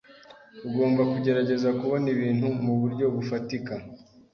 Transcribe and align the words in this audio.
Ugomba 0.67 1.01
kugerageza 1.11 1.69
kubona 1.79 2.07
ibintu 2.15 2.47
muburyo 2.65 3.05
bufatika. 3.15 3.73